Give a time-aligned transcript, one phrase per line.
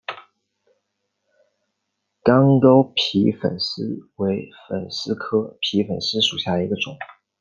[2.23, 3.83] 干沟皮粉虱
[4.15, 6.97] 为粉虱科皮粉虱属下的一个种。